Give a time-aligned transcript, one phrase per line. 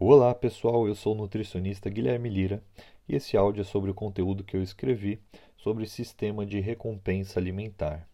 [0.00, 2.62] Olá pessoal, eu sou o nutricionista Guilherme Lira
[3.08, 5.18] e esse áudio é sobre o conteúdo que eu escrevi
[5.56, 8.08] sobre sistema de recompensa alimentar.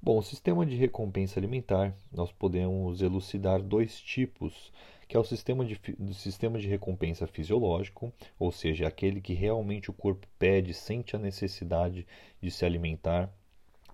[0.00, 4.72] Bom, o sistema de recompensa alimentar nós podemos elucidar dois tipos,
[5.08, 9.90] que é o sistema de, do sistema de recompensa fisiológico, ou seja, aquele que realmente
[9.90, 12.06] o corpo pede, sente a necessidade
[12.40, 13.28] de se alimentar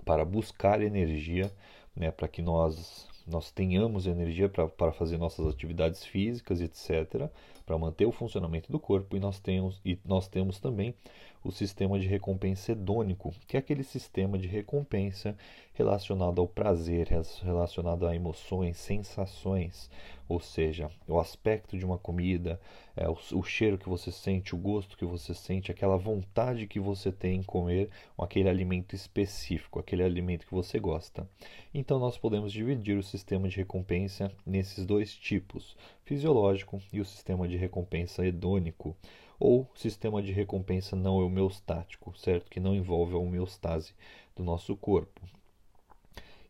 [0.05, 1.51] para buscar energia,
[1.97, 7.29] né, para que nós nós tenhamos energia para fazer nossas atividades físicas, etc.,
[7.65, 10.95] para manter o funcionamento do corpo, e nós temos, e nós temos também
[11.43, 15.37] o sistema de recompensa hedônico, que é aquele sistema de recompensa
[15.75, 17.09] relacionado ao prazer,
[17.43, 19.91] relacionado a emoções, sensações,
[20.29, 22.59] ou seja, o aspecto de uma comida,
[22.97, 26.81] é, o, o, cheiro que você sente, o gosto que você sente, aquela vontade que
[26.81, 31.29] você tem em comer aquele alimento específico, aquele alimento que você gosta.
[31.73, 37.47] Então, nós podemos dividir o sistema de recompensa nesses dois tipos, fisiológico e o sistema
[37.47, 38.97] de recompensa hedônico
[39.39, 42.51] ou sistema de recompensa não homeostático, certo?
[42.51, 43.95] Que não envolve a homeostase
[44.35, 45.21] do nosso corpo.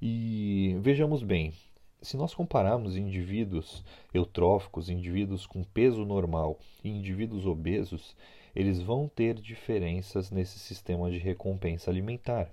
[0.00, 1.52] E vejamos bem,
[2.02, 8.14] se nós compararmos indivíduos eutróficos, indivíduos com peso normal e indivíduos obesos,
[8.54, 12.50] eles vão ter diferenças nesse sistema de recompensa alimentar.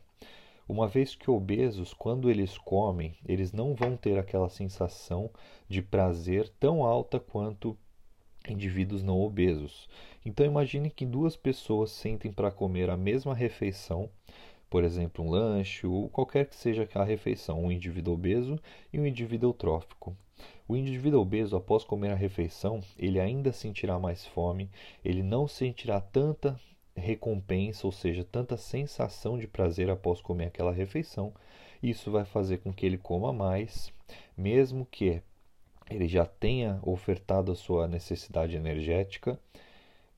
[0.68, 5.30] Uma vez que obesos, quando eles comem, eles não vão ter aquela sensação
[5.68, 7.78] de prazer tão alta quanto
[8.48, 9.88] indivíduos não obesos.
[10.26, 14.10] Então imagine que duas pessoas sentem para comer a mesma refeição
[14.74, 18.60] por exemplo, um lanche ou qualquer que seja a refeição, um indivíduo obeso
[18.92, 20.18] e um indivíduo eutrófico.
[20.68, 24.72] O indivíduo obeso, após comer a refeição, ele ainda sentirá mais fome,
[25.06, 26.60] ele não sentirá tanta
[26.96, 31.32] recompensa, ou seja, tanta sensação de prazer após comer aquela refeição.
[31.84, 33.94] Isso vai fazer com que ele coma mais,
[34.36, 35.22] mesmo que
[35.90, 39.40] ele já tenha ofertado a sua necessidade energética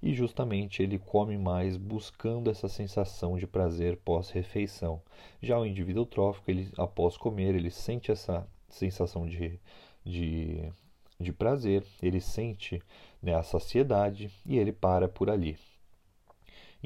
[0.02, 5.02] e justamente ele come mais buscando essa sensação de prazer pós-refeição.
[5.42, 9.60] Já o indivíduo trófico, ele, após comer, ele sente essa sensação de,
[10.04, 10.72] de,
[11.20, 12.82] de prazer, ele sente
[13.22, 15.58] né, a saciedade e ele para por ali.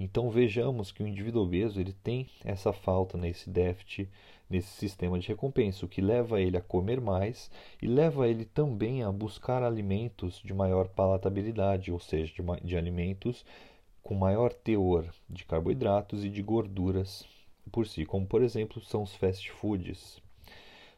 [0.01, 4.09] Então vejamos que o indivíduo obeso ele tem essa falta nesse déficit
[4.49, 7.51] nesse sistema de recompensa, o que leva ele a comer mais
[7.81, 13.45] e leva ele também a buscar alimentos de maior palatabilidade, ou seja, de, de alimentos
[14.01, 17.27] com maior teor de carboidratos e de gorduras
[17.69, 20.21] por si, como por exemplo são os fast foods.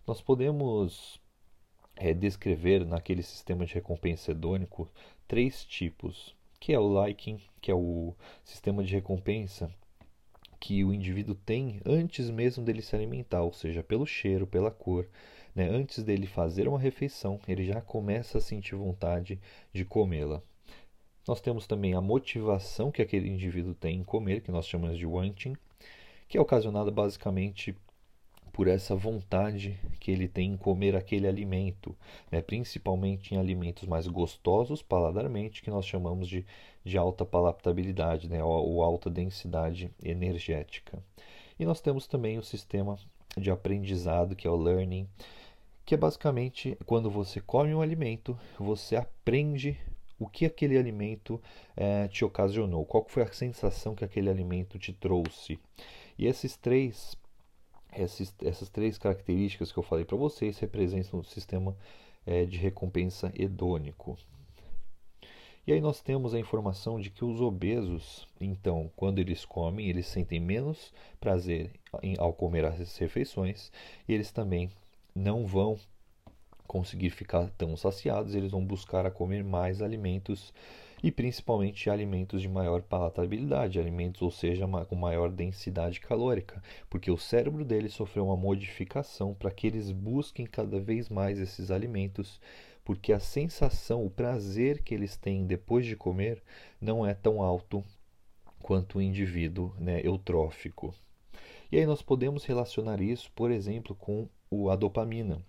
[0.06, 1.19] Nós podemos
[1.95, 4.88] é, descrever naquele sistema de recompensa hedônico
[5.28, 8.13] três tipos, que é o liking, que é o
[8.45, 9.73] sistema de recompensa
[10.59, 15.09] que o indivíduo tem antes mesmo dele se alimentar, ou seja, pelo cheiro, pela cor.
[15.55, 15.67] Né?
[15.67, 19.41] Antes dele fazer uma refeição, ele já começa a sentir vontade
[19.73, 20.39] de comê-la.
[21.27, 25.05] Nós temos também a motivação que aquele indivíduo tem em comer, que nós chamamos de
[25.05, 25.55] wanting,
[26.28, 27.75] que é ocasionada basicamente
[28.61, 31.97] por essa vontade que ele tem em comer aquele alimento,
[32.31, 32.44] né?
[32.44, 36.45] principalmente em alimentos mais gostosos paladarmente, que nós chamamos de,
[36.85, 38.44] de alta palatabilidade, né?
[38.44, 40.99] ou, ou alta densidade energética.
[41.59, 42.99] E nós temos também o sistema
[43.35, 45.07] de aprendizado, que é o learning,
[45.83, 49.75] que é basicamente quando você come um alimento, você aprende
[50.19, 51.41] o que aquele alimento
[51.75, 55.59] é, te ocasionou, qual foi a sensação que aquele alimento te trouxe.
[56.16, 57.19] E esses três
[57.96, 61.75] esses, essas três características que eu falei para vocês representam o sistema
[62.25, 64.18] é, de recompensa hedônico.
[65.66, 70.07] E aí nós temos a informação de que os obesos, então, quando eles comem, eles
[70.07, 71.72] sentem menos prazer
[72.02, 73.72] em, ao comer as refeições
[74.08, 74.72] e eles também
[75.13, 75.78] não vão
[76.66, 80.52] conseguir ficar tão saciados, eles vão buscar a comer mais alimentos
[81.03, 87.17] e principalmente alimentos de maior palatabilidade, alimentos, ou seja, com maior densidade calórica, porque o
[87.17, 92.40] cérebro deles sofreu uma modificação para que eles busquem cada vez mais esses alimentos,
[92.84, 96.41] porque a sensação, o prazer que eles têm depois de comer
[96.79, 97.84] não é tão alto
[98.61, 100.93] quanto o indivíduo né, eutrófico.
[101.72, 104.28] E aí nós podemos relacionar isso, por exemplo, com
[104.70, 105.41] a dopamina.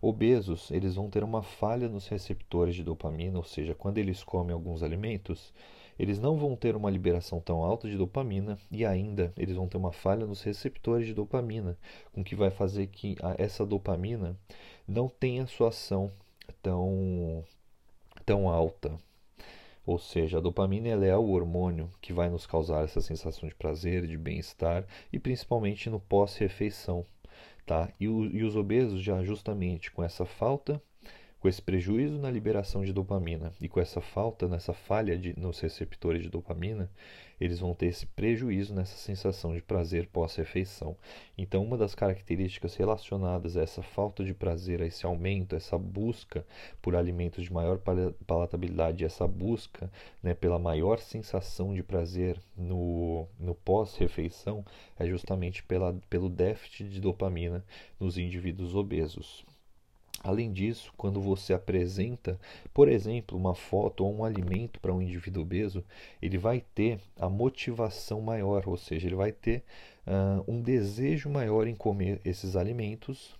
[0.00, 4.52] Obesos, eles vão ter uma falha nos receptores de dopamina, ou seja, quando eles comem
[4.52, 5.52] alguns alimentos,
[5.98, 9.76] eles não vão ter uma liberação tão alta de dopamina e ainda eles vão ter
[9.76, 11.76] uma falha nos receptores de dopamina,
[12.12, 14.38] com que vai fazer que essa dopamina
[14.86, 16.12] não tenha sua ação
[16.62, 17.44] tão,
[18.24, 18.96] tão alta.
[19.84, 24.06] Ou seja, a dopamina é o hormônio que vai nos causar essa sensação de prazer,
[24.06, 27.04] de bem-estar e principalmente no pós-refeição.
[27.68, 27.92] Tá?
[28.00, 30.82] E, o, e os obesos já justamente com essa falta
[31.40, 35.60] Com esse prejuízo na liberação de dopamina e com essa falta, nessa falha de, nos
[35.60, 36.90] receptores de dopamina,
[37.40, 40.96] eles vão ter esse prejuízo nessa sensação de prazer pós-refeição.
[41.36, 46.44] Então, uma das características relacionadas a essa falta de prazer, a esse aumento, essa busca
[46.82, 47.78] por alimentos de maior
[48.26, 49.88] palatabilidade, essa busca
[50.20, 54.64] né, pela maior sensação de prazer no, no pós-refeição,
[54.98, 57.64] é justamente pela, pelo déficit de dopamina
[58.00, 59.46] nos indivíduos obesos.
[60.22, 62.38] Além disso, quando você apresenta,
[62.74, 65.84] por exemplo, uma foto ou um alimento para um indivíduo obeso,
[66.20, 69.62] ele vai ter a motivação maior, ou seja, ele vai ter
[70.06, 73.36] uh, um desejo maior em comer esses alimentos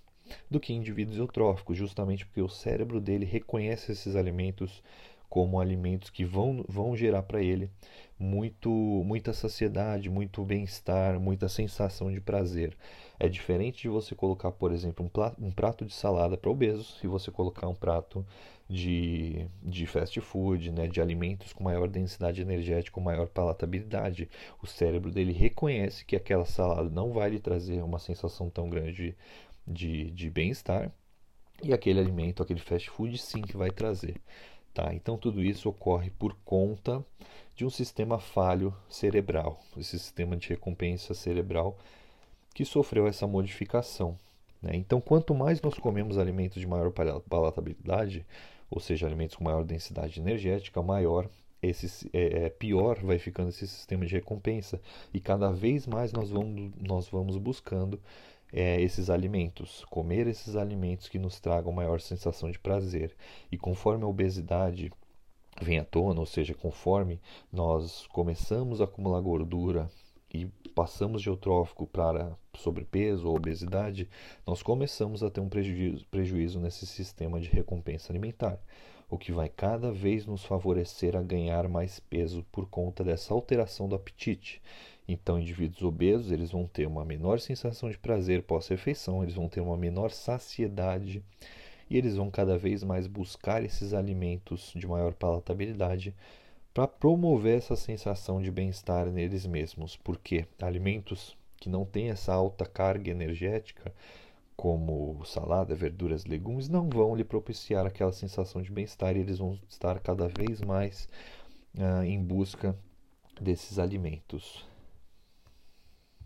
[0.51, 4.83] do que indivíduos eutróficos, justamente porque o cérebro dele reconhece esses alimentos
[5.29, 7.71] como alimentos que vão, vão gerar para ele
[8.19, 12.77] muito, muita saciedade, muito bem-estar, muita sensação de prazer.
[13.19, 16.99] É diferente de você colocar, por exemplo, um prato, um prato de salada para obesos
[17.03, 18.27] e você colocar um prato
[18.69, 24.29] de, de fast food, né, de alimentos com maior densidade energética, com maior palatabilidade.
[24.63, 29.17] O cérebro dele reconhece que aquela salada não vai lhe trazer uma sensação tão grande
[29.67, 30.93] de, de bem-estar
[31.63, 34.21] e aquele alimento, aquele fast food, sim que vai trazer.
[34.79, 34.95] Tá?
[34.95, 37.05] Então tudo isso ocorre por conta
[37.57, 41.77] de um sistema falho cerebral, esse sistema de recompensa cerebral
[42.55, 44.17] que sofreu essa modificação.
[44.63, 44.77] Né?
[44.77, 46.93] Então, quanto mais nós comemos alimentos de maior
[47.29, 48.25] palatabilidade,
[48.71, 51.29] ou seja, alimentos com maior densidade energética, maior
[51.61, 54.81] esse, é, é, pior vai ficando esse sistema de recompensa
[55.13, 58.01] e cada vez mais nós vamos, nós vamos buscando
[58.53, 63.15] é, esses alimentos, comer esses alimentos que nos tragam maior sensação de prazer.
[63.51, 64.91] E conforme a obesidade
[65.61, 67.21] vem à tona, ou seja, conforme
[67.53, 69.91] nós começamos a acumular gordura
[70.33, 74.09] e passamos de eutrófico para sobrepeso ou obesidade,
[74.47, 78.61] nós começamos a ter um prejuízo, prejuízo nesse sistema de recompensa alimentar,
[79.11, 83.89] o que vai cada vez nos favorecer a ganhar mais peso por conta dessa alteração
[83.89, 84.61] do apetite.
[85.09, 89.61] Então, indivíduos obesos eles vão ter uma menor sensação de prazer pós-refeição, eles vão ter
[89.61, 91.23] uma menor saciedade
[91.89, 96.15] e eles vão cada vez mais buscar esses alimentos de maior palatabilidade
[96.75, 102.67] para promover essa sensação de bem-estar neles mesmos, porque alimentos que não têm essa alta
[102.67, 103.93] carga energética,
[104.59, 109.57] como salada, verduras, legumes, não vão lhe propiciar aquela sensação de bem-estar e eles vão
[109.69, 111.09] estar cada vez mais
[111.77, 112.77] uh, em busca
[113.41, 114.67] desses alimentos.